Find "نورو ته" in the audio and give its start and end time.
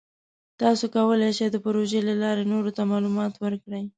2.51-2.81